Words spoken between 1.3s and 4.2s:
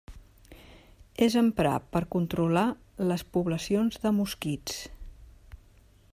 emprar per controlar les poblacions de